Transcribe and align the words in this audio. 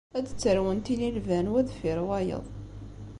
Ad 0.17 0.25
ttarwent 0.27 0.91
inilban, 0.93 1.47
wa 1.51 1.61
deffir 1.67 1.99
wayeḍ. 2.07 2.45